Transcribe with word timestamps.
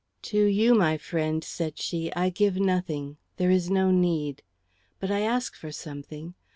"To 0.23 0.43
you, 0.45 0.73
my 0.73 0.97
friend," 0.97 1.43
said 1.43 1.77
she, 1.77 2.11
"I 2.15 2.29
give 2.31 2.55
nothing. 2.55 3.17
There 3.37 3.51
is 3.51 3.69
no 3.69 3.91
need. 3.91 4.41
But 4.99 5.11
I 5.11 5.19
ask 5.19 5.55
for 5.55 5.71
something. 5.71 6.33